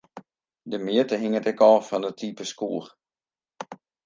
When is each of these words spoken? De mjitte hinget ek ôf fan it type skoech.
De 0.71 0.77
mjitte 0.85 1.15
hinget 1.21 1.49
ek 1.51 1.63
ôf 1.69 1.83
fan 1.87 2.07
it 2.09 2.17
type 2.19 2.43
skoech. 2.51 2.89